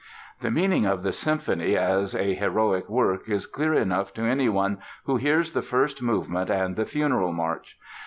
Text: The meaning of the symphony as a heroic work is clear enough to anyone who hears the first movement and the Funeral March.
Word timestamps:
The 0.39 0.49
meaning 0.49 0.87
of 0.87 1.03
the 1.03 1.11
symphony 1.11 1.77
as 1.77 2.15
a 2.15 2.33
heroic 2.33 2.89
work 2.89 3.29
is 3.29 3.45
clear 3.45 3.75
enough 3.75 4.11
to 4.15 4.23
anyone 4.23 4.79
who 5.05 5.17
hears 5.17 5.51
the 5.51 5.61
first 5.61 6.01
movement 6.01 6.49
and 6.49 6.75
the 6.75 6.85
Funeral 6.87 7.33
March. 7.33 7.77